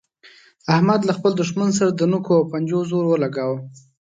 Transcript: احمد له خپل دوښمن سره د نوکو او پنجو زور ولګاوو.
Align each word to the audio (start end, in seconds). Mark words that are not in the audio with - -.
احمد 0.73 1.01
له 1.05 1.13
خپل 1.17 1.31
دوښمن 1.39 1.69
سره 1.79 1.91
د 1.91 2.01
نوکو 2.11 2.31
او 2.39 2.47
پنجو 2.51 2.79
زور 2.89 3.05
ولګاوو. 3.07 3.57